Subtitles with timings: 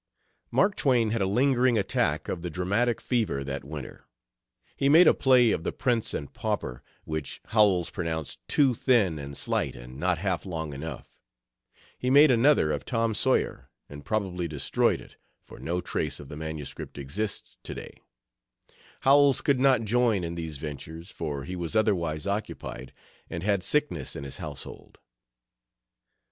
[0.49, 4.07] Mark Twain had a lingering attack of the dramatic fever that winter.
[4.75, 9.37] He made a play of the Prince and Pauper, which Howells pronounced "too thin and
[9.37, 11.19] slight and not half long enough."
[11.99, 16.35] He made another of Tom Sawyer, and probably destroyed it, for no trace of the
[16.35, 16.73] MS.
[16.95, 17.93] exists to day.
[19.01, 22.91] Howells could not join in these ventures, for he was otherwise occupied
[23.29, 24.97] and had sickness in his household.